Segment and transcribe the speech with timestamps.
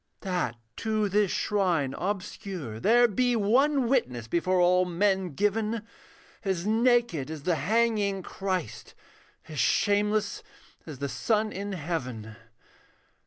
[0.21, 5.83] That to this shrine obscure there be One witness before all men given,
[6.43, 8.95] As naked as the hanging Christ,
[9.47, 10.41] As shameless
[10.87, 12.35] as the sun in heaven.